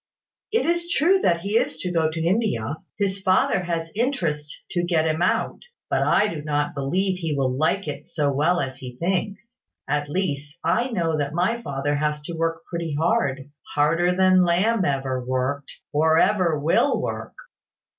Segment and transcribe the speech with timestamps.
[0.51, 2.77] "It is true that he is to go to India.
[2.97, 5.59] His father has interest to get him out.
[5.91, 9.57] But I do not believe he will like it so well as he thinks.
[9.87, 14.85] At least, I know that my father has to work pretty hard, harder than Lamb
[14.85, 17.35] ever worked, or ever will work."